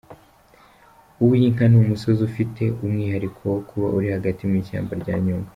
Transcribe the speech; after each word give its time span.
Uwinka 1.21 1.63
ni 1.67 1.77
umusozi 1.83 2.21
ufite 2.29 2.63
umwihariko 2.83 3.41
wo 3.53 3.59
kuba 3.69 3.87
uri 3.97 4.07
hagati 4.15 4.41
mu 4.49 4.55
ishamba 4.61 4.93
rya 5.03 5.15
Nyungwe. 5.25 5.49